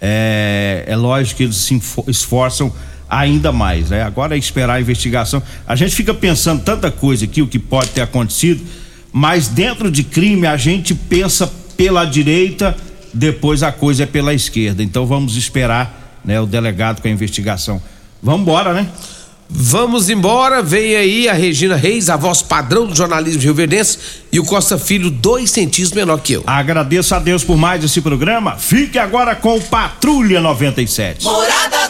é, 0.00 0.84
é 0.86 0.94
lógico 0.94 1.38
que 1.38 1.42
eles 1.42 1.56
se 1.56 1.80
esforçam 2.06 2.72
ainda 3.12 3.52
mais, 3.52 3.90
né? 3.90 4.02
Agora 4.02 4.34
é 4.34 4.38
esperar 4.38 4.76
a 4.76 4.80
investigação. 4.80 5.42
A 5.66 5.76
gente 5.76 5.94
fica 5.94 6.14
pensando 6.14 6.62
tanta 6.62 6.90
coisa 6.90 7.26
aqui, 7.26 7.42
o 7.42 7.46
que 7.46 7.58
pode 7.58 7.90
ter 7.90 8.00
acontecido, 8.00 8.64
mas 9.12 9.48
dentro 9.48 9.90
de 9.90 10.02
crime 10.02 10.46
a 10.46 10.56
gente 10.56 10.94
pensa 10.94 11.52
pela 11.76 12.06
direita, 12.06 12.74
depois 13.12 13.62
a 13.62 13.70
coisa 13.70 14.04
é 14.04 14.06
pela 14.06 14.32
esquerda. 14.32 14.82
Então 14.82 15.04
vamos 15.04 15.36
esperar, 15.36 16.20
né, 16.24 16.40
o 16.40 16.46
delegado 16.46 17.02
com 17.02 17.08
a 17.08 17.10
investigação. 17.10 17.82
Vamos 18.22 18.40
embora, 18.40 18.72
né? 18.72 18.88
Vamos 19.54 20.08
embora, 20.08 20.62
vem 20.62 20.96
aí 20.96 21.28
a 21.28 21.34
Regina 21.34 21.76
Reis, 21.76 22.08
a 22.08 22.16
voz 22.16 22.40
padrão 22.40 22.86
do 22.86 22.94
jornalismo 22.94 23.42
rioverdense, 23.42 23.98
e 24.32 24.40
o 24.40 24.44
Costa 24.44 24.78
Filho, 24.78 25.10
dois 25.10 25.50
centímetros 25.50 25.92
menor 25.92 26.18
que 26.20 26.32
eu. 26.32 26.44
Agradeço 26.46 27.14
a 27.14 27.18
Deus 27.18 27.44
por 27.44 27.58
mais 27.58 27.84
esse 27.84 28.00
programa. 28.00 28.56
Fique 28.56 28.98
agora 28.98 29.36
com 29.36 29.58
o 29.58 29.60
Patrulha 29.60 30.40
97. 30.40 31.24
Morada 31.24 31.76